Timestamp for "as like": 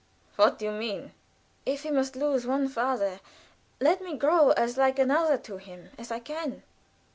4.49-4.97